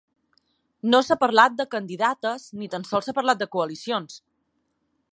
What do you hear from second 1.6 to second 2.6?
candidates,